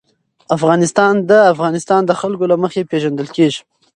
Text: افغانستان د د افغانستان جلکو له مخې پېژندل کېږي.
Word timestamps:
افغانستان 0.57 1.13
د 1.21 1.21
د 1.29 1.31
افغانستان 1.53 2.01
جلکو 2.09 2.45
له 2.51 2.57
مخې 2.63 2.87
پېژندل 2.89 3.27
کېږي. 3.35 3.61